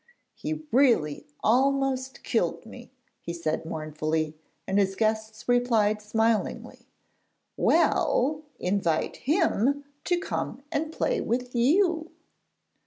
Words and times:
'He 0.33 0.63
really 0.71 1.27
almost 1.43 2.23
killed 2.23 2.65
me,' 2.65 2.89
he 3.19 3.33
said 3.33 3.65
mournfully; 3.65 4.35
and 4.65 4.79
his 4.79 4.95
guests 4.95 5.47
replied 5.47 6.01
smilingly, 6.01 6.87
'Well, 7.55 8.41
invite 8.57 9.17
him 9.17 9.83
to 10.05 10.17
come 10.17 10.63
and 10.71 10.91
play 10.91 11.21
with 11.21 11.53
you.' 11.53 12.09